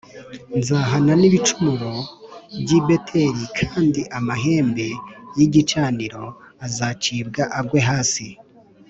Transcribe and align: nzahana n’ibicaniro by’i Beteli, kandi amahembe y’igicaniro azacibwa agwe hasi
nzahana 0.59 1.13
n’ibicaniro 1.17 1.93
by’i 2.61 2.79
Beteli, 2.87 3.43
kandi 3.59 4.01
amahembe 4.17 4.87
y’igicaniro 5.37 6.23
azacibwa 6.65 7.41
agwe 7.59 7.79
hasi 7.89 8.27